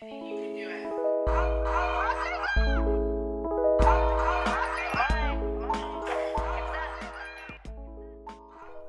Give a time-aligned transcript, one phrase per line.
[0.00, 0.10] Well,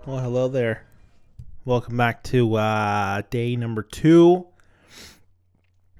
[0.06, 0.86] hello there.
[1.66, 4.46] Welcome back to uh, day number two,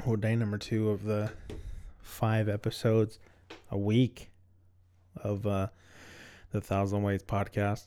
[0.06, 1.32] or day number two of the
[2.04, 3.18] five episodes
[3.72, 4.30] a week
[5.16, 5.70] of uh,
[6.52, 7.86] the Thousand Ways podcast.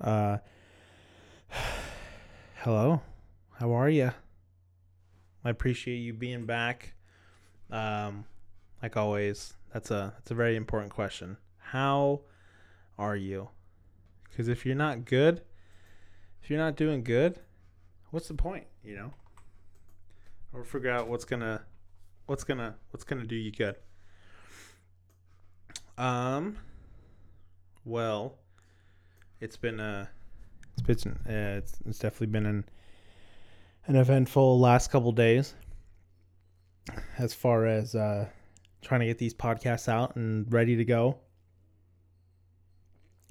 [0.00, 0.38] Uh,
[2.56, 3.00] hello,
[3.60, 4.10] how are you?
[5.44, 6.94] I appreciate you being back.
[7.70, 8.24] Um,
[8.82, 11.36] like always, that's a that's a very important question.
[11.58, 12.20] How
[12.98, 13.48] are you?
[14.28, 15.42] Because if you're not good,
[16.42, 17.38] if you're not doing good,
[18.10, 18.64] what's the point?
[18.82, 19.14] You know,
[20.52, 21.62] or figure out what's gonna
[22.26, 23.76] what's gonna what's gonna do you good.
[25.98, 26.58] Um.
[27.84, 28.38] Well,
[29.40, 30.08] it's been a
[30.72, 32.64] it's been uh, it's, it's definitely been an
[33.86, 35.54] an eventful last couple days
[37.18, 38.26] as far as uh
[38.82, 41.18] trying to get these podcasts out and ready to go.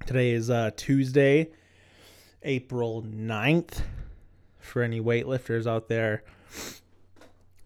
[0.06, 1.52] Today is uh Tuesday,
[2.44, 3.82] April 9th.
[4.60, 6.24] For any weightlifters out there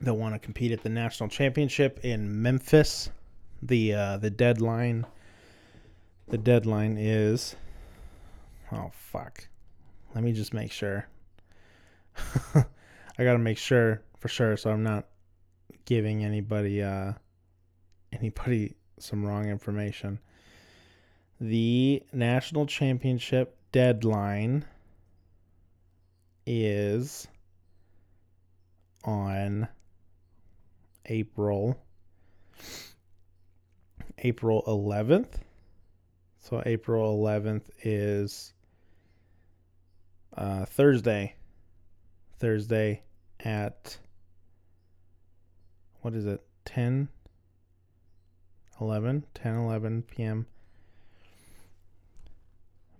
[0.01, 3.09] that want to compete at the national championship in Memphis,
[3.61, 5.05] the uh the deadline
[6.29, 7.55] the deadline is
[8.71, 9.47] oh fuck.
[10.15, 11.07] Let me just make sure.
[13.17, 15.07] I got to make sure for sure so I'm not
[15.85, 17.13] giving anybody uh
[18.11, 20.19] anybody some wrong information.
[21.39, 24.65] The national championship deadline
[26.45, 27.27] is
[29.03, 29.67] on
[31.05, 31.79] April
[34.19, 35.41] April 11th.
[36.39, 38.53] So April 11th is
[40.35, 41.35] uh, Thursday.
[42.39, 43.03] Thursday
[43.39, 43.97] at
[46.01, 46.41] what is it?
[46.65, 47.07] 10
[48.79, 50.45] 11 10 11 p.m.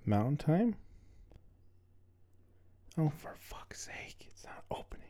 [0.06, 0.76] Mountain time?
[2.98, 5.06] Oh, for fuck's sake, it's not opening.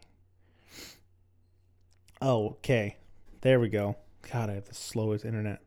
[2.21, 2.97] Oh, okay.
[3.41, 3.95] There we go.
[4.31, 5.61] God, I have the slowest internet.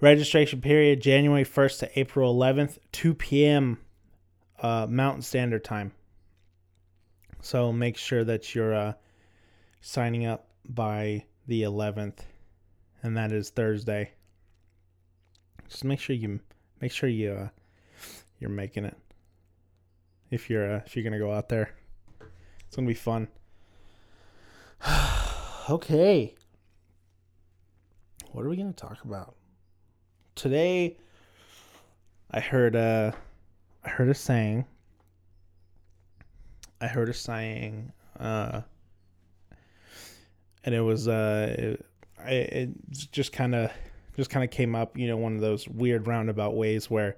[0.00, 3.78] Registration period January 1st to April 11th, 2 p.m.
[4.62, 5.92] Uh, Mountain Standard Time.
[7.42, 8.92] So make sure that you're uh,
[9.80, 12.18] signing up by the 11th,
[13.02, 14.12] and that is Thursday.
[15.68, 16.40] Just make sure you
[16.80, 17.48] make sure you uh,
[18.38, 18.96] you're making it.
[20.30, 21.74] If you're uh, if you're gonna go out there,
[22.66, 23.28] it's gonna be fun.
[25.70, 26.34] okay,
[28.32, 29.36] what are we gonna talk about
[30.34, 30.96] today?
[32.30, 33.12] I heard uh,
[33.84, 34.66] I heard a saying.
[36.80, 38.62] I heard a saying, uh,
[40.64, 41.76] and it was uh,
[42.26, 42.70] it, it
[43.12, 43.70] just kind of
[44.16, 47.16] just kind of came up, you know, one of those weird roundabout ways where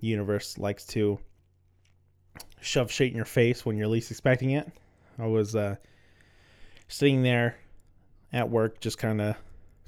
[0.00, 1.18] the universe likes to
[2.60, 4.70] shove shit in your face when you're least expecting it.
[5.18, 5.76] I was uh,
[6.88, 7.56] sitting there
[8.32, 9.36] at work, just kind of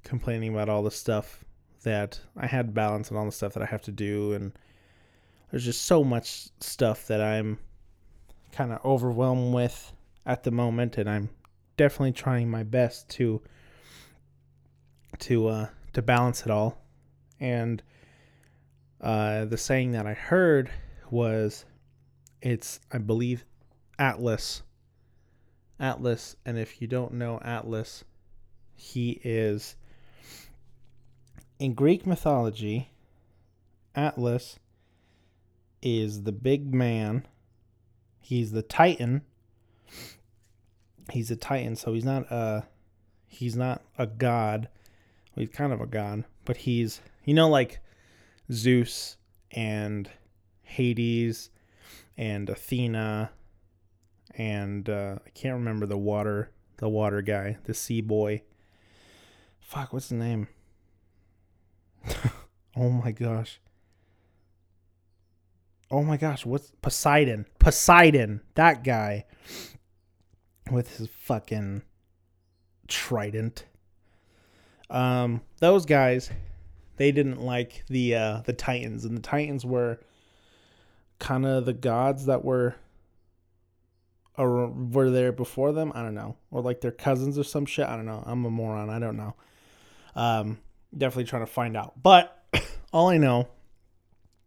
[0.04, 1.44] complaining about all the stuff
[1.84, 4.52] that I had to balance and all the stuff that I have to do, and
[5.50, 7.58] there's just so much stuff that I'm
[8.52, 9.92] kind of overwhelmed with
[10.24, 11.30] at the moment, and I'm
[11.76, 13.42] definitely trying my best to
[15.20, 16.78] to uh, to balance it all.
[17.40, 17.82] And
[19.00, 20.70] uh, the saying that I heard
[21.10, 21.64] was,
[22.40, 23.44] "It's I believe
[23.98, 24.62] Atlas."
[25.80, 28.04] Atlas, and if you don't know Atlas,
[28.76, 29.74] he is
[31.58, 32.90] in Greek mythology.
[33.94, 34.60] Atlas
[35.82, 37.26] is the big man.
[38.22, 39.22] He's the Titan.
[41.10, 42.64] He's a Titan, so he's not a
[43.26, 44.68] he's not a god.
[45.34, 47.80] He's kind of a god, but he's you know like
[48.50, 49.16] Zeus
[49.50, 50.08] and
[50.62, 51.50] Hades
[52.16, 53.30] and Athena
[54.34, 58.42] and uh, I can't remember the water the water guy, the sea boy.
[59.60, 60.48] Fuck, what's his name?
[62.76, 63.60] oh my gosh.
[65.92, 67.44] Oh my gosh, what's Poseidon?
[67.58, 69.26] Poseidon, that guy
[70.70, 71.82] with his fucking
[72.88, 73.66] trident.
[74.88, 76.30] Um, those guys,
[76.96, 80.00] they didn't like the uh, the Titans, and the Titans were
[81.18, 82.74] kind of the gods that were
[84.38, 85.92] or were there before them.
[85.94, 87.86] I don't know, or like their cousins or some shit.
[87.86, 88.22] I don't know.
[88.24, 88.88] I'm a moron.
[88.88, 89.34] I don't know.
[90.14, 90.58] Um,
[90.96, 92.02] definitely trying to find out.
[92.02, 92.42] But
[92.94, 93.48] all I know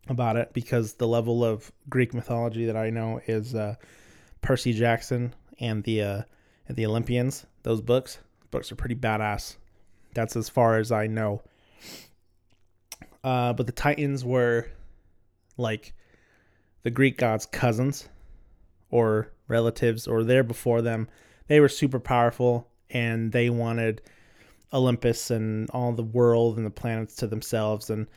[0.08, 3.76] about it because the level of Greek mythology that I know is uh,
[4.42, 6.22] Percy Jackson and the uh,
[6.70, 7.46] the Olympians.
[7.64, 8.20] Those books,
[8.52, 9.56] books are pretty badass.
[10.14, 11.42] That's as far as I know.
[13.24, 14.68] Uh, but the Titans were
[15.58, 15.94] like
[16.84, 18.08] the Greek gods' cousins
[18.92, 21.08] or relatives or there before them.
[21.48, 24.02] They were super powerful and they wanted
[24.74, 27.90] Olympus and all the world and the planets to themselves.
[27.90, 28.08] And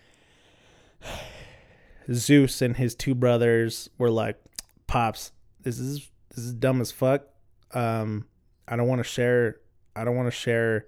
[2.12, 4.40] Zeus and his two brothers were like,
[4.86, 5.32] "Pops,
[5.62, 7.24] this is this is dumb as fuck.
[7.72, 8.26] Um,
[8.66, 9.56] I don't want to share.
[9.94, 10.86] I don't want to share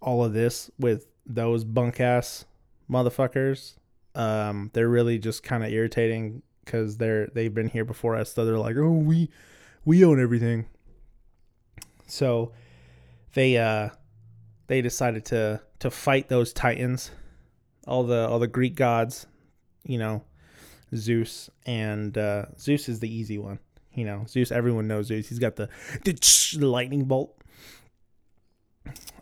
[0.00, 2.44] all of this with those bunk ass
[2.90, 3.74] motherfuckers.
[4.14, 8.32] Um, they're really just kind of irritating because they're they've been here before us.
[8.32, 9.30] So they're like, oh, we
[9.84, 10.66] we own everything.
[12.06, 12.52] So
[13.34, 13.90] they uh
[14.66, 17.10] they decided to to fight those titans,
[17.86, 19.26] all the all the Greek gods,
[19.84, 20.22] you know,
[20.94, 23.58] Zeus and uh, Zeus is the easy one.
[23.94, 24.50] You know, Zeus.
[24.50, 25.28] Everyone knows Zeus.
[25.28, 25.68] He's got the
[26.04, 27.36] the lightning bolt.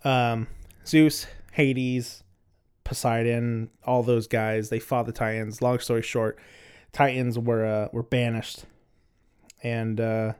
[0.04, 0.48] Um,
[0.86, 2.22] Zeus, Hades,
[2.84, 4.70] Poseidon, all those guys.
[4.70, 5.62] They fought the Titans.
[5.62, 6.38] Long story short,
[6.92, 8.64] Titans were uh, were banished,
[9.62, 10.32] and uh,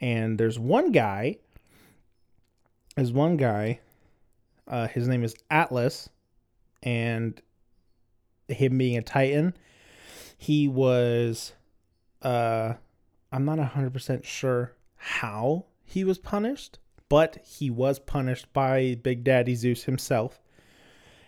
[0.00, 1.36] and there's one guy.
[2.96, 3.80] There's one guy.
[4.68, 6.08] Uh, his name is Atlas,
[6.82, 7.40] and
[8.52, 9.54] him being a Titan,
[10.36, 11.52] he was
[12.22, 12.74] uh
[13.32, 19.54] I'm not 100% sure how he was punished, but he was punished by Big Daddy
[19.54, 20.40] Zeus himself.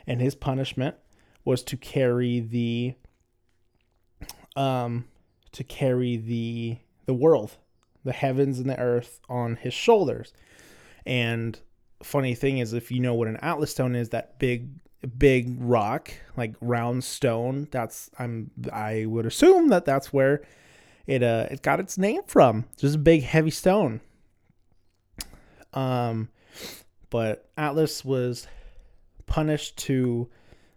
[0.07, 0.97] And his punishment
[1.45, 2.95] was to carry the
[4.57, 5.07] um
[5.53, 7.57] to carry the the world,
[8.05, 10.33] the heavens and the earth on his shoulders.
[11.05, 11.59] And
[12.03, 14.69] funny thing is if you know what an atlas stone is, that big
[15.09, 20.43] big rock, like round stone, that's I'm I would assume that that's where
[21.07, 22.65] it uh it got its name from.
[22.77, 24.01] Just a big heavy stone.
[25.73, 26.29] Um
[27.11, 28.47] but Atlas was
[29.27, 30.29] punished to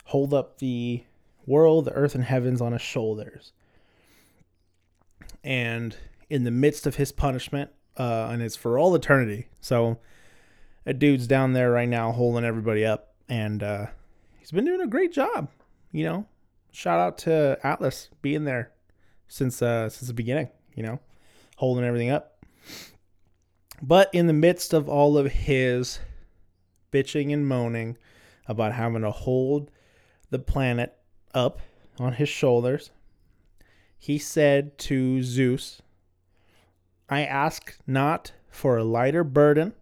[0.06, 1.04] hold up the
[1.46, 3.54] world, the earth and heavens on his shoulders.
[5.44, 5.96] And
[6.30, 9.48] in the midst of his punishment, uh, and it's for all eternity.
[9.62, 10.00] So
[10.86, 13.88] a dude's down there right now holding everybody up, and uh,
[14.46, 15.50] he's been doing a great job.
[15.92, 16.26] You know,
[16.72, 18.72] shout out to Atlas being there
[19.28, 20.50] since uh, since the beginning.
[20.76, 21.00] You know,
[21.58, 22.44] holding everything up.
[23.82, 26.00] But in the midst of all of his
[26.92, 27.98] bitching and moaning
[28.48, 29.72] about having to hold
[30.30, 30.96] the planet
[31.34, 31.60] up
[31.98, 32.92] on his shoulders,
[33.98, 35.82] he said to Zeus,
[37.10, 39.74] I ask not for a lighter burden,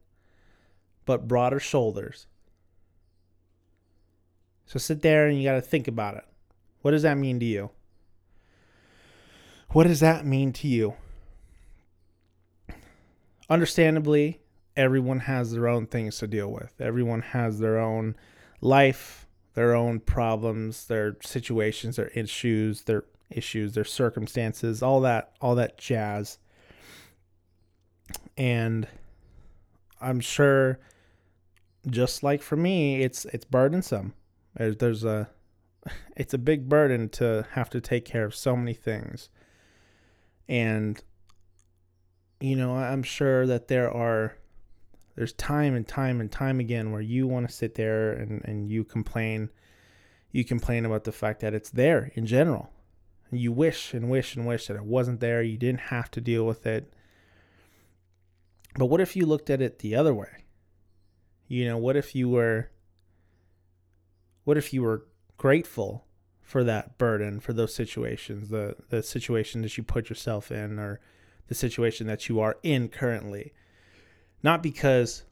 [1.06, 2.27] but broader shoulders.
[4.74, 6.25] So sit there and you got to think about it.
[6.81, 7.70] What does that mean to you?
[9.70, 10.96] What does that mean to you?
[13.52, 14.42] Understandably,
[14.75, 16.74] everyone has their own things to deal with.
[16.81, 18.16] Everyone has their own
[18.62, 25.54] life, their own problems, their situations, their issues, their issues, their circumstances, all that, all
[25.54, 26.40] that jazz.
[28.36, 28.88] And
[30.02, 30.80] I'm sure
[31.88, 34.16] just like for me, it's it's burdensome.
[34.56, 35.30] There's there's a
[36.16, 39.30] it's a big burden to have to take care of so many things.
[40.48, 41.02] And
[42.40, 44.36] you know, I'm sure that there are
[45.16, 48.70] there's time and time and time again where you want to sit there and, and
[48.70, 49.50] you complain
[50.32, 52.72] you complain about the fact that it's there in general.
[53.32, 56.46] You wish and wish and wish that it wasn't there, you didn't have to deal
[56.46, 56.92] with it.
[58.75, 60.46] But what if you looked at it the other way?
[61.48, 62.70] You know, what if you were
[64.44, 65.06] what if you were
[65.38, 66.06] grateful
[66.42, 71.00] for that burden, for those situations, the the situation that you put yourself in, or
[71.48, 73.54] the situation that you are in currently.
[74.42, 75.24] Not because,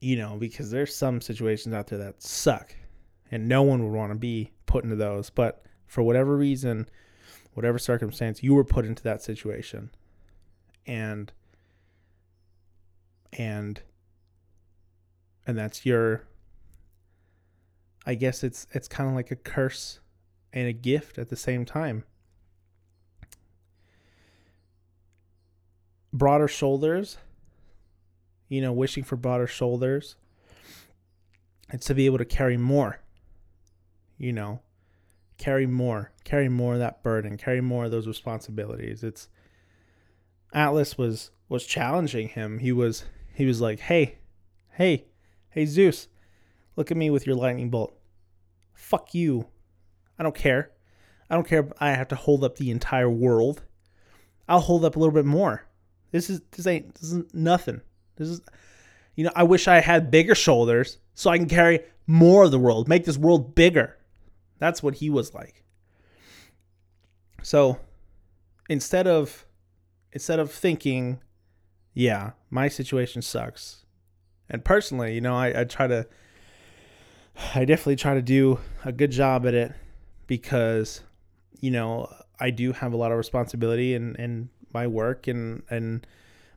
[0.00, 2.76] you know, because there's some situations out there that suck,
[3.30, 5.30] and no one would want to be put into those.
[5.30, 6.88] But for whatever reason,
[7.54, 9.90] whatever circumstance, you were put into that situation,
[10.86, 11.32] and
[13.32, 13.80] and
[15.46, 16.26] and that's your
[18.10, 20.00] I guess it's it's kind of like a curse
[20.52, 22.02] and a gift at the same time.
[26.12, 27.18] Broader shoulders,
[28.48, 30.16] you know, wishing for broader shoulders.
[31.72, 32.98] It's to be able to carry more,
[34.18, 34.58] you know,
[35.38, 39.04] carry more, carry more of that burden, carry more of those responsibilities.
[39.04, 39.28] It's
[40.52, 42.58] Atlas was was challenging him.
[42.58, 44.18] He was he was like, "Hey,
[44.70, 45.04] hey,
[45.50, 46.08] hey Zeus,
[46.74, 47.96] look at me with your lightning bolt
[48.80, 49.46] fuck you.
[50.18, 50.70] I don't care.
[51.28, 53.62] I don't care if I have to hold up the entire world.
[54.48, 55.66] I'll hold up a little bit more.
[56.10, 57.82] This is this ain't this is nothing.
[58.16, 58.40] This is,
[59.14, 62.58] you know, I wish I had bigger shoulders so I can carry more of the
[62.58, 63.96] world, make this world bigger.
[64.58, 65.62] That's what he was like.
[67.42, 67.78] So
[68.68, 69.46] instead of
[70.12, 71.20] instead of thinking,
[71.94, 73.84] yeah, my situation sucks.
[74.48, 76.08] And personally, you know, I, I try to
[77.54, 79.72] I definitely try to do a good job at it
[80.26, 81.02] because,
[81.60, 86.06] you know, I do have a lot of responsibility in, in my work and, and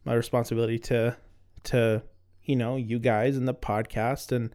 [0.05, 1.17] my responsibility to
[1.63, 2.03] to,
[2.43, 4.53] you know, you guys and the podcast and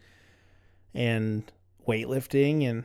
[0.94, 1.50] and
[1.86, 2.84] weightlifting and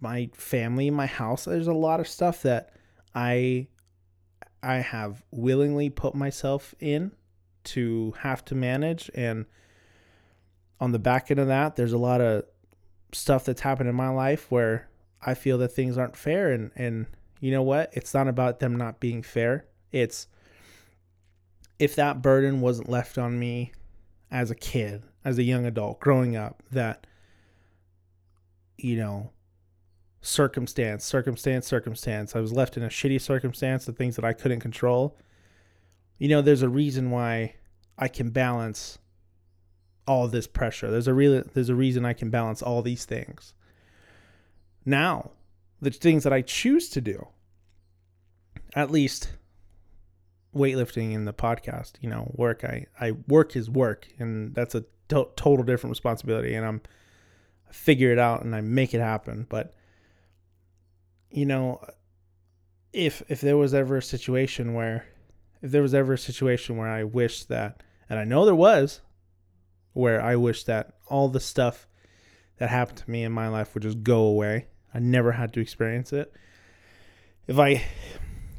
[0.00, 1.44] my family, my house.
[1.44, 2.74] There's a lot of stuff that
[3.14, 3.68] I
[4.62, 7.12] I have willingly put myself in
[7.62, 9.46] to have to manage and
[10.80, 12.44] on the back end of that there's a lot of
[13.12, 14.88] stuff that's happened in my life where
[15.24, 17.06] I feel that things aren't fair and and
[17.40, 17.90] you know what?
[17.94, 19.64] It's not about them not being fair.
[19.92, 20.26] It's
[21.78, 23.72] if that burden wasn't left on me
[24.30, 27.06] as a kid, as a young adult growing up that
[28.76, 29.30] you know
[30.20, 32.36] circumstance, circumstance, circumstance.
[32.36, 35.16] I was left in a shitty circumstance, the things that I couldn't control.
[36.18, 37.54] You know, there's a reason why
[37.96, 38.98] I can balance
[40.10, 40.90] all this pressure.
[40.90, 43.54] There's a real there's a reason I can balance all these things.
[44.84, 45.30] Now,
[45.80, 47.28] the things that I choose to do,
[48.74, 49.34] at least
[50.52, 54.80] weightlifting in the podcast, you know, work I I work is work and that's a
[55.10, 56.80] to- total different responsibility and I'm
[57.68, 59.76] I figure it out and I make it happen, but
[61.30, 61.80] you know,
[62.92, 65.06] if if there was ever a situation where
[65.62, 69.02] if there was ever a situation where I wish that and I know there was
[69.92, 71.86] where I wish that all the stuff
[72.58, 74.66] that happened to me in my life would just go away.
[74.94, 76.32] I never had to experience it.
[77.46, 77.84] If I,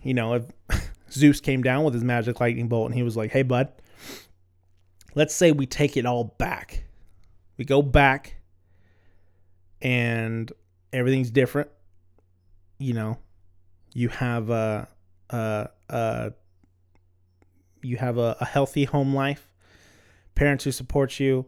[0.02, 0.46] you know, if
[1.12, 3.72] Zeus came down with his magic lightning bolt and he was like, hey, bud,
[5.16, 6.84] let's say we take it all back.
[7.58, 8.38] We go back
[9.82, 10.52] and
[10.92, 11.70] everything's different.
[12.78, 13.20] You know,
[13.94, 14.88] you have a,
[15.30, 16.34] a, a
[17.84, 19.51] you have a, a healthy home life
[20.36, 21.46] parents who support you,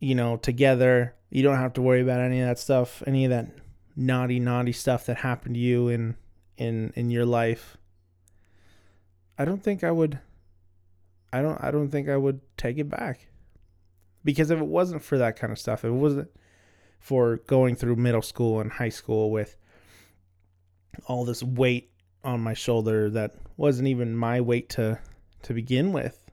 [0.00, 1.14] you know, together.
[1.30, 3.48] You don't have to worry about any of that stuff, any of that
[3.96, 6.16] naughty, naughty stuff that happened to you in
[6.56, 7.76] in in your life.
[9.38, 10.18] I don't think I would
[11.32, 13.26] I don't I don't think I would take it back.
[14.24, 16.28] Because if it wasn't for that kind of stuff, if it wasn't
[16.98, 19.56] for going through middle school and high school with
[21.06, 21.90] all this weight
[22.24, 24.98] on my shoulder that wasn't even my weight to
[25.42, 26.30] to begin with.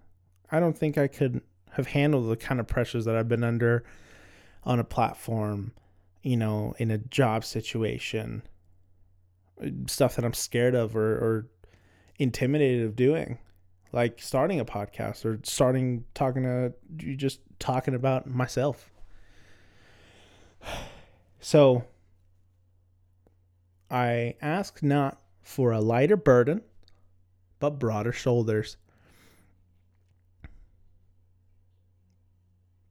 [0.51, 1.41] I don't think I could
[1.75, 3.83] have handled the kind of pressures that I've been under
[4.63, 5.73] on a platform,
[6.23, 8.43] you know, in a job situation,
[9.87, 11.47] stuff that I'm scared of or, or
[12.17, 13.39] intimidated of doing,
[13.91, 18.89] like starting a podcast or starting talking to you just talking about myself.
[21.41, 21.85] So
[23.91, 26.63] I ask not for a lighter burden,
[27.59, 28.77] but broader shoulders.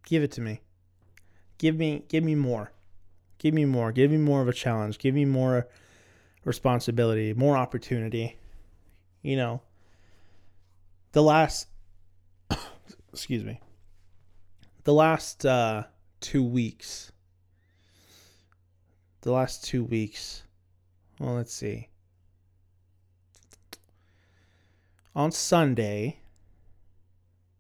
[0.06, 0.60] Give it to me.
[1.58, 2.72] Give me give me more.
[3.38, 3.92] Give me more.
[3.92, 4.98] Give me more of a challenge.
[4.98, 5.68] Give me more
[6.44, 8.36] responsibility, more opportunity.
[9.22, 9.62] You know,
[11.12, 11.68] the last
[13.12, 13.60] excuse me.
[14.84, 15.84] The last uh
[16.20, 17.12] 2 weeks
[19.24, 20.42] the last 2 weeks.
[21.18, 21.88] Well, let's see.
[25.16, 26.18] On Sunday,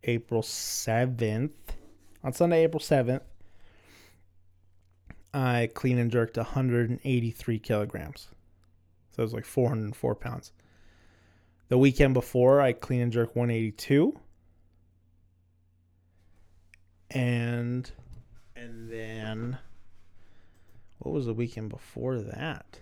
[0.02, 1.50] April 7th,
[2.24, 3.20] on Sunday, April 7th,
[5.34, 8.28] I clean and jerked 183 kilograms.
[9.10, 10.52] So it was like 404 pounds.
[11.68, 14.18] The weekend before, I clean and jerk 182.
[17.10, 17.90] And
[18.56, 19.58] and then
[20.98, 22.78] what was the weekend before that?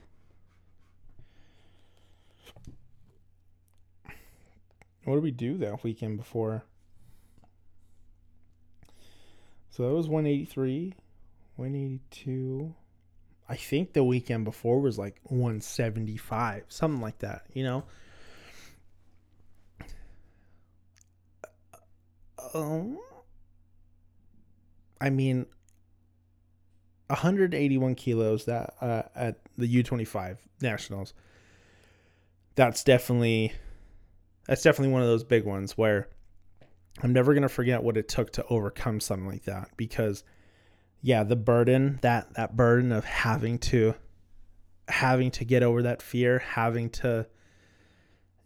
[5.05, 6.65] What did we do that weekend before?
[9.73, 10.95] So that was 183,
[11.57, 12.75] 182.
[13.49, 17.85] I think the weekend before was like 175, something like that, you know?
[22.53, 22.99] Um,
[25.01, 25.47] I mean,
[27.07, 31.15] 181 kilos that uh, at the U25 nationals.
[32.57, 33.55] That's definitely
[34.47, 36.09] that's definitely one of those big ones where
[37.01, 40.25] I'm never going to forget what it took to overcome something like that because
[41.01, 43.95] yeah, the burden, that that burden of having to
[44.89, 47.27] having to get over that fear, having to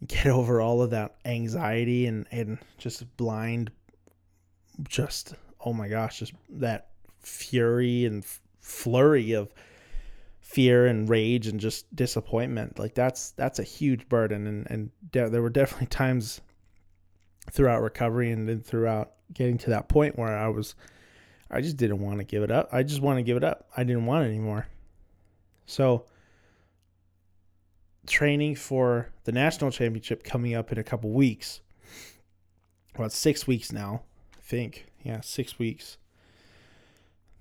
[0.06, 3.70] get over all of that anxiety and and just blind
[4.88, 5.34] just
[5.64, 6.88] oh my gosh, just that
[7.18, 8.24] fury and
[8.60, 9.52] flurry of
[10.40, 12.78] fear and rage and just disappointment.
[12.78, 16.40] Like that's that's a huge burden, and and de- there were definitely times
[17.50, 20.74] throughout recovery and then throughout getting to that point where I was,
[21.50, 22.68] I just didn't want to give it up.
[22.72, 23.68] I just want to give it up.
[23.76, 24.66] I didn't want it anymore.
[25.66, 26.06] So
[28.06, 31.60] training for the national championship coming up in a couple weeks.
[32.94, 34.02] About six weeks now,
[34.36, 34.86] I think.
[35.02, 35.98] Yeah, six weeks.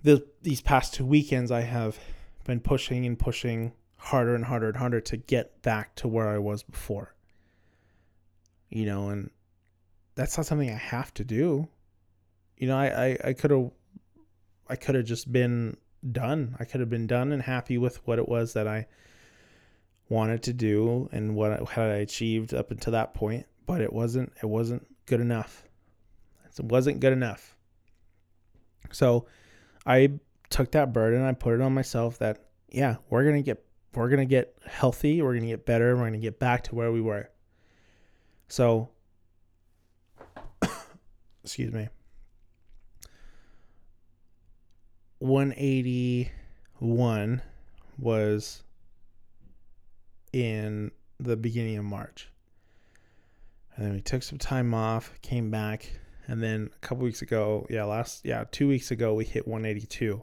[0.04, 1.98] The these past two weekends, I have
[2.44, 6.38] been pushing and pushing harder and harder and harder to get back to where I
[6.38, 7.16] was before.
[8.70, 9.32] You know, and
[10.16, 11.68] that's not something I have to do.
[12.58, 13.72] You know, I I, could have
[14.68, 15.78] I could have just been
[16.12, 16.56] done.
[16.60, 18.88] I could have been done and happy with what it was that I
[20.10, 23.92] wanted to do and what I, had I achieved up until that point, but it
[23.92, 25.64] wasn't it wasn't good enough.
[26.58, 27.56] It wasn't good enough.
[28.92, 29.26] So
[29.86, 30.14] I
[30.50, 34.26] took that burden I put it on myself that yeah, we're to get we're to
[34.26, 37.30] get healthy, we're to get better, we're to get back to where we were.
[38.48, 38.90] So
[41.46, 41.88] excuse me.
[45.20, 47.42] 181
[47.98, 48.64] was
[50.34, 52.28] in the beginning of March.
[53.76, 55.90] And then we took some time off, came back,
[56.28, 60.22] and then a couple weeks ago, yeah, last yeah, 2 weeks ago we hit 182.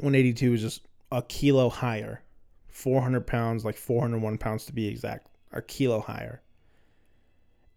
[0.00, 2.22] 182 is just a kilo higher.
[2.68, 6.42] 400 pounds, like 401 pounds to be exact, a kilo higher.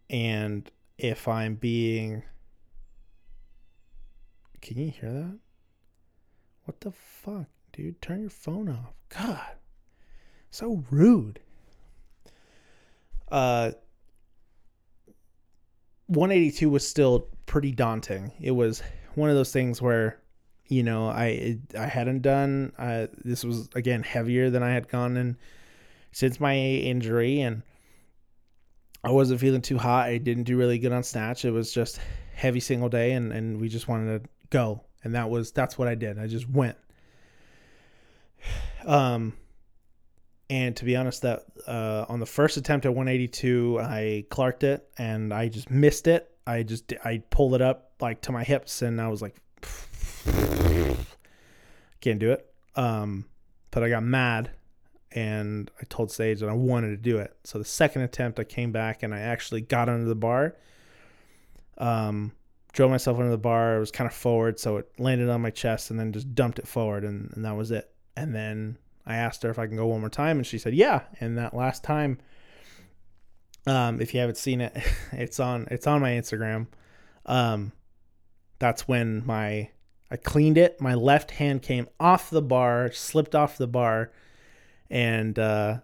[0.10, 2.24] And if I'm being.
[4.62, 5.40] Can you hear that?
[6.66, 8.02] What the fuck, dude?
[8.02, 8.94] Turn your phone off.
[9.10, 9.56] God.
[10.52, 11.40] So rude.
[13.32, 13.72] Uh
[16.08, 18.32] 182 was still pretty daunting.
[18.40, 18.82] It was
[19.16, 20.20] one of those things where
[20.70, 25.16] you know, I I hadn't done uh this was again heavier than I had gone
[25.16, 25.38] in
[26.12, 27.62] since my injury and
[29.08, 30.08] I wasn't feeling too hot.
[30.08, 31.46] I didn't do really good on snatch.
[31.46, 32.02] It was just
[32.36, 34.84] heavy single day and and we just wanted to go.
[35.02, 36.20] And that was that's what I did.
[36.20, 36.78] I just went.
[38.86, 39.34] Um
[40.50, 44.88] and to be honest that uh on the first attempt at 182 I clarked it
[44.98, 46.30] and I just missed it.
[46.46, 49.36] I just I pulled it up like to my hips and I was like
[52.02, 52.50] can't do it.
[52.76, 53.26] Um
[53.72, 54.52] but I got mad
[55.12, 57.36] and I told Sage that I wanted to do it.
[57.44, 60.56] So the second attempt, I came back and I actually got under the bar.
[61.78, 62.34] Um,
[62.74, 63.78] drove myself under the bar.
[63.78, 66.60] It was kind of forward, so it landed on my chest and then just dumped
[66.60, 67.90] it forward, and, and that was it.
[68.16, 70.74] And then I asked her if I can go one more time, and she said
[70.74, 71.04] yeah.
[71.20, 72.20] And that last time,
[73.66, 74.78] um, if you haven't seen it,
[75.12, 76.68] it's on it's on my Instagram.
[77.26, 77.72] Um,
[78.60, 79.70] that's when my
[80.12, 80.80] I cleaned it.
[80.82, 84.12] My left hand came off the bar, slipped off the bar
[84.90, 85.80] and uh,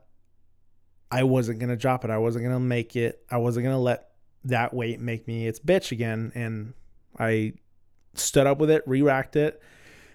[1.11, 2.11] I wasn't gonna drop it.
[2.11, 3.23] I wasn't gonna make it.
[3.29, 4.09] I wasn't gonna let
[4.45, 6.31] that weight make me its bitch again.
[6.35, 6.73] And
[7.19, 7.53] I
[8.15, 9.61] stood up with it, re-racked it,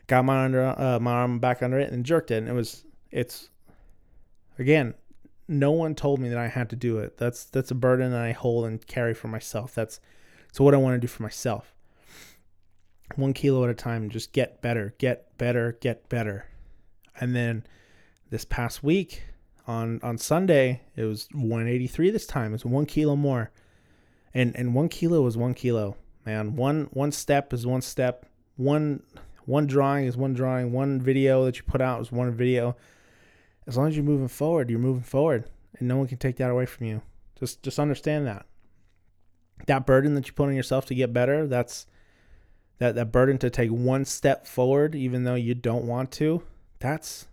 [0.07, 2.38] got my under uh, my arm back under it, and jerked it.
[2.38, 3.51] And it was it's
[4.59, 4.94] again.
[5.51, 7.16] No one told me that I had to do it.
[7.16, 9.74] That's that's a burden that I hold and carry for myself.
[9.74, 10.01] That's
[10.53, 11.74] so what I want to do for myself.
[13.16, 14.11] One kilo at a time.
[14.11, 16.46] Just get better, get better, get better,
[17.18, 17.64] and then
[18.30, 19.22] this past week
[19.66, 22.54] on on Sunday it was 183 this time.
[22.54, 23.50] It's one kilo more,
[24.34, 26.56] and and one kilo is one kilo, man.
[26.56, 28.26] One one step is one step.
[28.56, 29.02] One
[29.44, 30.72] one drawing is one drawing.
[30.72, 32.76] One video that you put out is one video.
[33.66, 35.44] As long as you're moving forward, you're moving forward,
[35.78, 37.02] and no one can take that away from you.
[37.38, 38.46] Just just understand that.
[39.66, 41.86] That burden that you put on yourself to get better, that's
[42.78, 46.42] that that burden to take one step forward even though you don't want to.
[46.78, 47.26] That's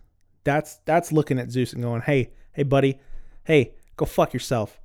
[0.46, 3.00] that's that's looking at Zeus and going, "Hey, hey, buddy,
[3.44, 4.80] hey, go fuck yourself.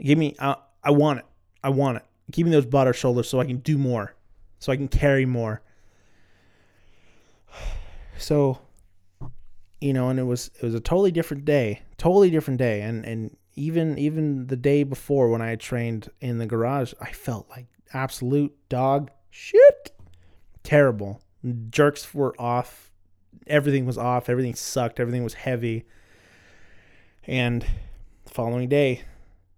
[0.00, 1.24] Give me, I, I want it.
[1.64, 2.04] I want it.
[2.30, 4.14] Give me those butter shoulders so I can do more,
[4.60, 5.62] so I can carry more."
[8.20, 8.58] So,
[9.80, 13.04] you know, and it was it was a totally different day, totally different day, and
[13.04, 17.66] and even even the day before when I trained in the garage, I felt like
[17.94, 19.92] absolute dog shit,
[20.64, 21.22] terrible.
[21.70, 22.87] Jerks were off
[23.46, 25.84] everything was off, everything sucked, everything was heavy.
[27.26, 27.64] And
[28.24, 29.02] the following day,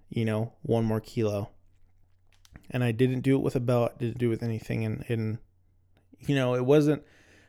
[0.09, 1.51] you know, one more kilo.
[2.71, 5.39] And I didn't do it with a belt, didn't do it with anything and and
[6.21, 7.03] you know, it wasn't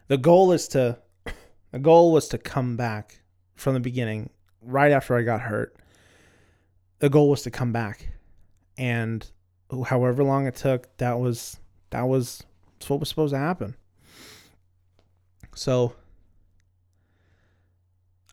[0.08, 0.98] the goal is to
[1.72, 3.22] the goal was to come back
[3.56, 4.30] from the beginning
[4.62, 5.76] right after I got hurt.
[7.00, 8.10] The goal was to come back.
[8.78, 9.30] And
[9.86, 11.58] however long it took, that was
[11.92, 12.44] that was
[12.88, 13.76] what was supposed to happen.
[15.56, 15.94] So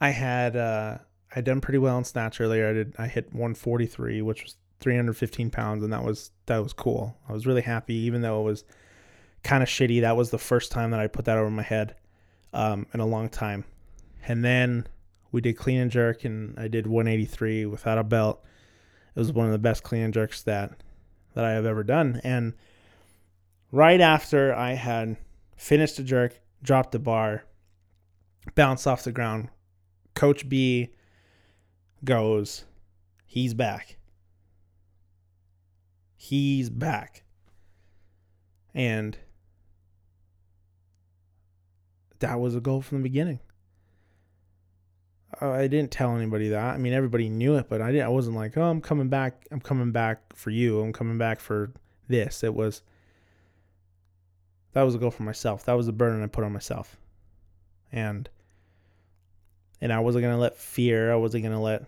[0.01, 0.99] I had uh
[1.35, 2.71] I done pretty well in snatch earlier.
[2.71, 7.17] I did I hit 143, which was 315 pounds, and that was that was cool.
[7.29, 8.65] I was really happy, even though it was
[9.43, 10.01] kind of shitty.
[10.01, 11.97] That was the first time that I put that over my head
[12.53, 13.65] um, in a long time.
[14.27, 14.87] And then
[15.33, 18.45] we did clean and jerk, and I did 183 without a belt.
[19.15, 20.73] It was one of the best clean and jerks that
[21.35, 22.21] that I have ever done.
[22.25, 22.55] And
[23.71, 25.17] right after I had
[25.57, 27.45] finished the jerk, dropped the bar,
[28.55, 29.51] bounced off the ground,
[30.19, 30.91] Coach B
[32.05, 32.65] goes,
[33.25, 33.99] he's back.
[36.17, 37.23] He's back.
[38.75, 39.17] And
[42.19, 43.39] that was a goal from the beginning.
[45.41, 46.75] I didn't tell anybody that.
[46.75, 48.07] I mean, everybody knew it, but I didn't.
[48.07, 49.47] I wasn't like, "Oh, I'm coming back.
[49.53, 50.81] I'm coming back for you.
[50.81, 51.73] I'm coming back for
[52.09, 52.83] this." It was
[54.73, 55.65] that was a goal for myself.
[55.67, 56.97] That was a burden I put on myself,
[57.93, 58.29] and
[59.81, 61.13] and I wasn't gonna let fear.
[61.13, 61.85] I wasn't gonna let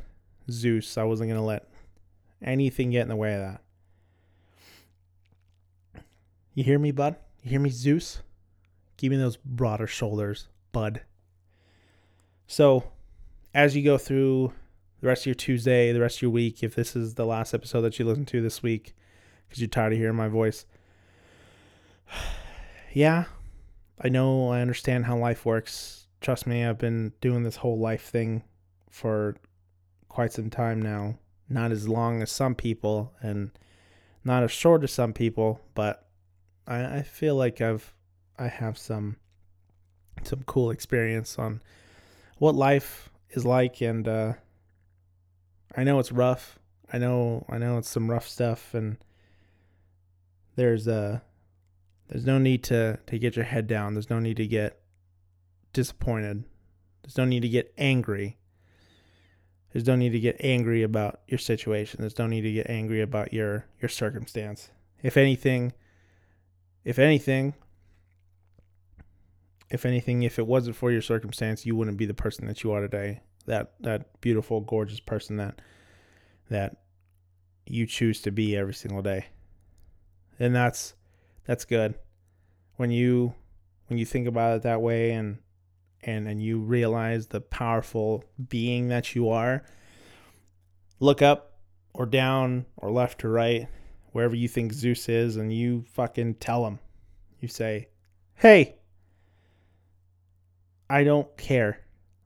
[0.50, 0.96] Zeus.
[0.98, 1.68] I wasn't gonna let
[2.42, 3.60] anything get in the way of that.
[6.54, 7.16] You hear me, bud?
[7.42, 8.22] You hear me, Zeus?
[8.96, 11.02] Give me those broader shoulders, bud.
[12.46, 12.84] So,
[13.54, 14.52] as you go through
[15.00, 17.54] the rest of your Tuesday, the rest of your week, if this is the last
[17.54, 18.94] episode that you listen to this week
[19.48, 20.66] because you're tired of hearing my voice,
[22.92, 23.24] yeah,
[24.00, 26.06] I know, I understand how life works.
[26.20, 28.42] Trust me, I've been doing this whole life thing
[28.90, 29.36] for
[30.08, 31.18] quite some time now.
[31.48, 33.50] Not as long as some people and
[34.22, 36.06] not as short as some people, but
[36.66, 37.94] I, I feel like I've
[38.38, 39.16] I have some
[40.22, 41.62] some cool experience on
[42.38, 44.32] what life is like and uh
[45.76, 46.58] I know it's rough.
[46.92, 48.98] I know I know it's some rough stuff and
[50.56, 51.20] there's uh
[52.08, 53.94] there's no need to to get your head down.
[53.94, 54.79] There's no need to get
[55.72, 56.44] disappointed.
[57.02, 58.38] There's no need to get angry.
[59.72, 62.00] There's no need to get angry about your situation.
[62.00, 64.70] There's no need to get angry about your your circumstance.
[65.02, 65.72] If anything,
[66.84, 67.54] if anything,
[69.70, 72.72] if anything, if it wasn't for your circumstance, you wouldn't be the person that you
[72.72, 73.20] are today.
[73.46, 75.60] That that beautiful, gorgeous person that
[76.50, 76.78] that
[77.66, 79.26] you choose to be every single day.
[80.38, 80.94] And that's
[81.46, 81.94] that's good.
[82.76, 83.34] When you
[83.86, 85.38] when you think about it that way and
[86.02, 89.64] and and you realize the powerful being that you are,
[90.98, 91.58] look up
[91.92, 93.68] or down or left or right,
[94.12, 96.78] wherever you think Zeus is, and you fucking tell him.
[97.40, 97.88] You say,
[98.34, 98.76] "Hey,
[100.88, 101.80] I don't care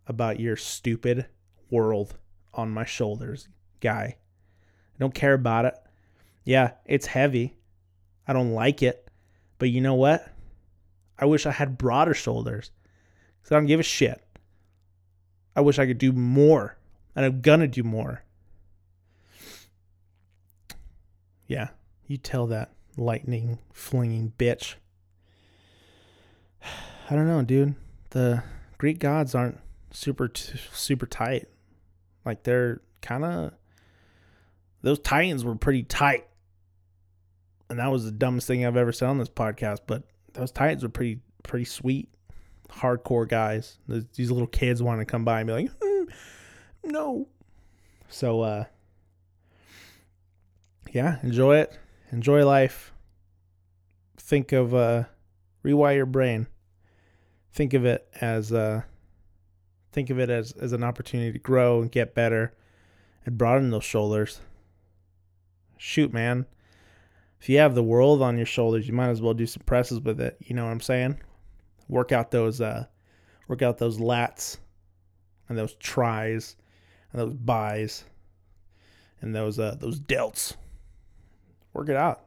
[0.06, 1.26] about your stupid
[1.70, 2.16] world
[2.52, 3.48] on my shoulders,
[3.80, 4.16] guy.
[4.16, 5.74] I don't care about it.
[6.44, 7.56] Yeah, it's heavy.
[8.26, 9.08] I don't like it.
[9.58, 10.28] But you know what?
[11.18, 12.70] I wish I had broader shoulders
[13.44, 14.24] because I don't give a shit.
[15.54, 16.78] I wish I could do more,
[17.14, 18.22] and I'm gonna do more.
[21.46, 21.68] Yeah,
[22.06, 24.76] you tell that lightning flinging bitch.
[27.10, 27.74] I don't know, dude.
[28.10, 28.42] The
[28.78, 31.48] Greek gods aren't super t- super tight.
[32.24, 33.52] Like they're kind of
[34.80, 36.26] those Titans were pretty tight.
[37.68, 40.82] And that was the dumbest thing I've ever said on this podcast, but those Titans
[40.82, 42.08] were pretty pretty sweet,
[42.76, 43.78] hardcore guys.
[44.14, 46.08] These little kids want to come by and be like, mm,
[46.84, 47.28] "No."
[48.08, 48.64] So uh
[50.92, 51.78] yeah, enjoy it.
[52.12, 52.92] Enjoy life.
[54.16, 55.04] Think of uh
[55.64, 56.46] rewire your brain
[57.54, 58.82] think of it as uh,
[59.92, 62.52] think of it as, as an opportunity to grow and get better
[63.24, 64.40] and broaden those shoulders.
[65.78, 66.46] Shoot, man.
[67.40, 70.00] If you have the world on your shoulders, you might as well do some presses
[70.00, 70.36] with it.
[70.40, 71.20] You know what I'm saying?
[71.88, 72.86] Work out those uh,
[73.48, 74.58] work out those lats
[75.48, 76.56] and those tries
[77.12, 78.04] and those buys
[79.20, 80.54] and those uh, those delts.
[81.72, 82.24] Work it out.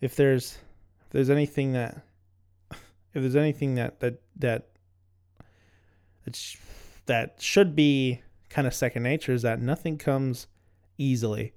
[0.00, 0.58] If there's
[1.02, 2.02] if there's anything that
[2.70, 2.78] if
[3.14, 4.68] there's anything that that that
[6.26, 6.56] it's,
[7.06, 10.46] that should be kind of second nature is that nothing comes
[10.98, 11.54] easily.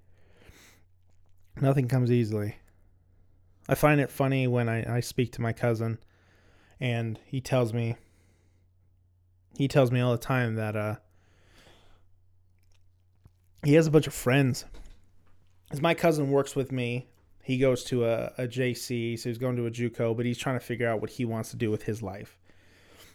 [1.61, 2.55] Nothing comes easily.
[3.67, 5.99] I find it funny when I, I speak to my cousin
[6.83, 7.95] and he tells me
[9.57, 10.95] he tells me all the time that uh
[13.63, 14.65] he has a bunch of friends.
[15.71, 17.07] As my cousin works with me
[17.41, 20.57] he goes to a, a JC, so he's going to a JUCO, but he's trying
[20.57, 22.37] to figure out what he wants to do with his life.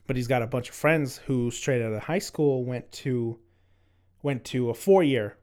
[0.07, 3.39] But he's got a bunch of friends who straight out of high school went to
[4.23, 5.37] went to a four year,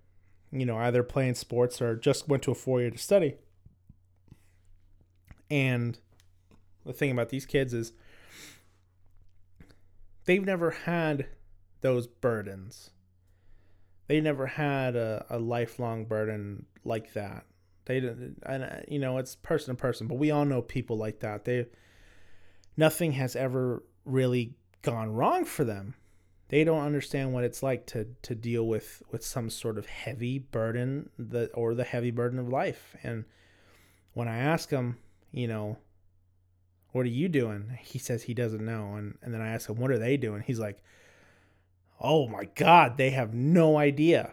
[0.52, 3.36] you know, either playing sports or just went to a four year to study.
[5.50, 6.00] And
[6.86, 7.94] the thing about these kids is
[10.26, 11.28] they've never had
[11.82, 12.90] those burdens.
[14.08, 17.46] They never had a, a lifelong burden like that.
[17.86, 20.98] They didn't, and uh, you know, it's person to person, but we all know people
[20.98, 21.46] like that.
[21.46, 21.68] They,
[22.78, 25.96] nothing has ever really gone wrong for them.
[26.50, 30.40] They don't understand what it's like to to deal with with some sort of heavy
[30.40, 32.96] burden, that or the heavy burden of life.
[33.04, 33.26] And
[34.14, 34.98] when I ask them,
[35.32, 35.78] you know,
[36.96, 37.78] what are you doing?
[37.82, 38.96] He says he doesn't know.
[38.96, 40.42] And, and then I ask him, what are they doing?
[40.48, 40.82] He's like,
[42.00, 44.32] oh my God, they have no idea.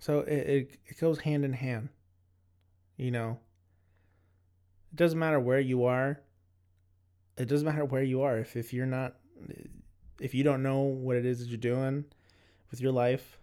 [0.00, 1.90] So it, it, it goes hand in hand.
[2.96, 3.38] You know,
[4.92, 6.20] it doesn't matter where you are.
[7.36, 8.38] It doesn't matter where you are.
[8.38, 9.14] If, if you're not,
[10.20, 12.04] if you don't know what it is that you're doing
[12.72, 13.38] with your life,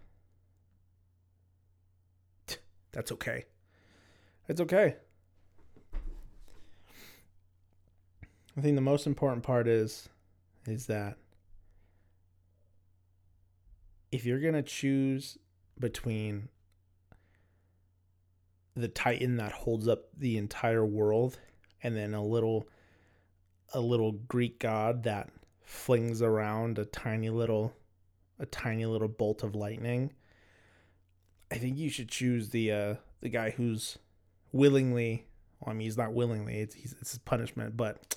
[2.92, 3.46] that's okay.
[4.48, 4.96] It's okay.
[8.56, 10.08] I think the most important part is
[10.66, 11.16] is that
[14.10, 15.38] if you're going to choose
[15.78, 16.48] between
[18.74, 21.38] the titan that holds up the entire world
[21.82, 22.68] and then a little
[23.74, 25.30] a little greek god that
[25.62, 27.74] flings around a tiny little
[28.38, 30.12] a tiny little bolt of lightning
[31.50, 33.98] i think you should choose the uh the guy who's
[34.52, 35.26] willingly
[35.60, 38.11] well, i mean he's not willingly it's he's, it's his punishment but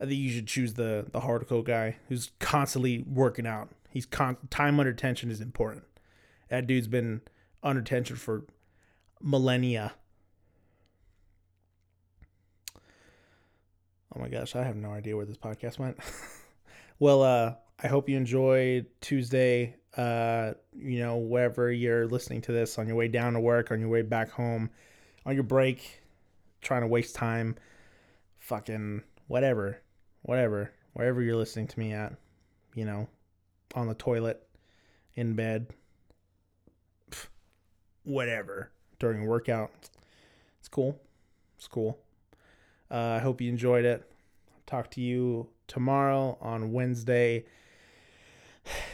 [0.00, 3.70] I think you should choose the the hardcore guy who's constantly working out.
[3.90, 5.84] He's con- time under tension is important.
[6.48, 7.20] That dude's been
[7.62, 8.44] under tension for
[9.20, 9.94] millennia.
[14.14, 15.98] Oh my gosh, I have no idea where this podcast went.
[16.98, 19.76] well, uh, I hope you enjoyed Tuesday.
[19.96, 23.80] Uh, you know, wherever you're listening to this, on your way down to work, on
[23.80, 24.70] your way back home,
[25.24, 26.02] on your break,
[26.60, 27.56] trying to waste time,
[28.38, 29.02] fucking
[29.32, 29.80] whatever
[30.22, 32.14] whatever, wherever you're listening to me at,
[32.74, 33.08] you know,
[33.74, 34.46] on the toilet,
[35.14, 35.66] in bed,
[38.04, 39.70] whatever, during a workout.
[40.58, 40.98] It's cool.
[41.58, 41.98] It's cool.
[42.90, 44.08] Uh, I hope you enjoyed it.
[44.66, 47.44] talk to you tomorrow on Wednesday,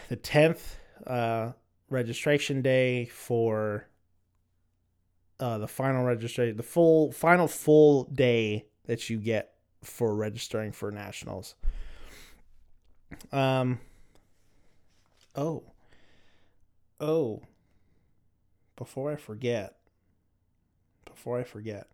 [0.09, 1.53] the 10th, uh,
[1.90, 3.87] registration day for
[5.40, 10.91] uh, the final registration, the full, final full day that you get for registering for
[10.91, 11.55] nationals.
[13.33, 13.81] Um.
[15.35, 15.64] Oh.
[17.01, 17.43] Oh.
[18.77, 19.77] Before I forget.
[21.05, 21.88] Before I forget.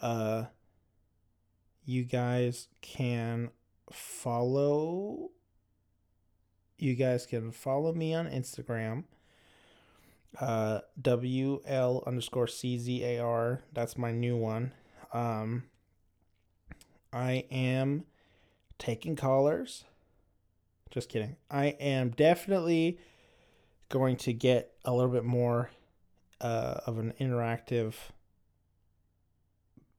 [0.00, 0.44] Uh.
[1.86, 3.50] You guys can
[3.92, 5.30] follow.
[6.78, 9.04] You guys can follow me on Instagram.
[10.40, 13.60] Uh, WL underscore CZAR.
[13.72, 14.72] That's my new one.
[15.12, 15.64] Um,
[17.14, 18.04] I am
[18.76, 19.84] taking callers.
[20.90, 21.36] Just kidding.
[21.48, 22.98] I am definitely
[23.88, 25.70] going to get a little bit more
[26.40, 27.94] uh, of an interactive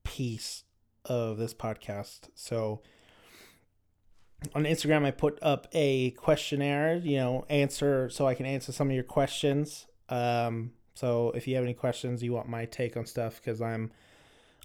[0.04, 0.64] piece
[1.06, 2.28] of this podcast.
[2.34, 2.82] So
[4.54, 8.88] on Instagram, I put up a questionnaire, you know, answer so I can answer some
[8.88, 9.86] of your questions.
[10.10, 13.90] Um, so if you have any questions, you want my take on stuff, because I'm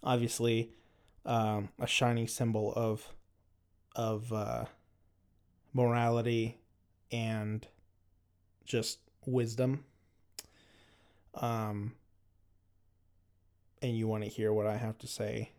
[0.04, 0.72] obviously
[1.26, 3.08] um, a shining symbol of
[3.96, 4.66] of uh,
[5.74, 6.58] morality
[7.12, 7.68] and
[8.66, 9.84] just wisdom.
[11.34, 11.94] Um,
[13.82, 15.52] and you want to hear what I have to say,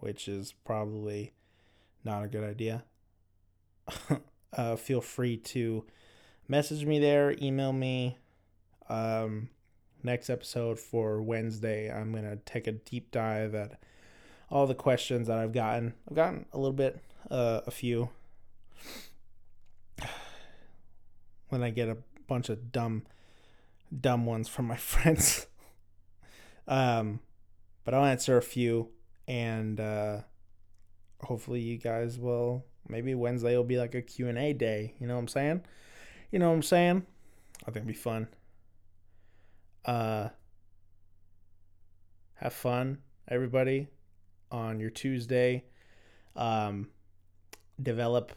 [0.00, 1.32] which is probably
[2.04, 2.84] not a good idea.
[4.56, 5.84] uh, feel free to
[6.48, 8.18] message me there, email me.
[8.88, 9.48] Um,
[10.02, 13.80] next episode for Wednesday, I'm going to take a deep dive at
[14.50, 15.94] all the questions that I've gotten.
[16.08, 18.10] I've gotten a little bit, uh, a few.
[21.50, 23.04] When I get a bunch of dumb,
[24.00, 25.46] dumb ones from my friends.
[26.66, 27.20] um,
[27.84, 28.88] but I'll answer a few,
[29.28, 30.20] and uh,
[31.22, 32.64] hopefully you guys will.
[32.88, 34.94] Maybe Wednesday will be like a Q and A day.
[34.98, 35.62] You know what I'm saying?
[36.32, 37.06] You know what I'm saying?
[37.62, 38.28] I think it'll be fun.
[39.84, 40.30] Uh,
[42.34, 43.88] have fun, everybody
[44.54, 45.64] on your Tuesday.
[46.36, 46.88] Um,
[47.82, 48.32] develop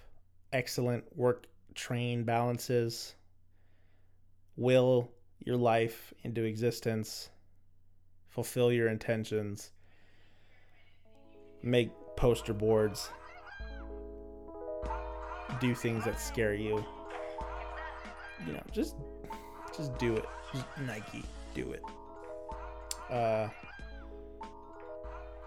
[0.51, 3.13] excellent work train balances.
[4.55, 5.11] Will
[5.45, 7.29] your life into existence.
[8.29, 9.71] Fulfill your intentions.
[11.61, 13.09] Make poster boards.
[15.59, 16.83] Do things that scare you.
[18.45, 18.95] You know, just
[19.75, 20.25] just do it.
[20.51, 21.83] Just Nike, do it.
[23.11, 23.49] Uh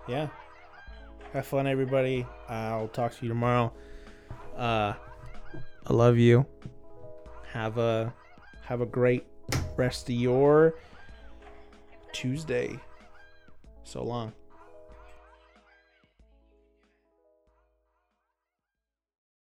[0.08, 0.28] yeah.
[1.32, 2.26] Have fun, everybody.
[2.48, 3.72] I'll talk to you tomorrow.
[4.56, 4.94] Uh,
[5.86, 6.44] I love you.
[7.52, 8.12] Have a
[8.62, 9.24] have a great
[9.76, 10.74] rest of your
[12.12, 12.80] Tuesday.
[13.84, 14.32] So long.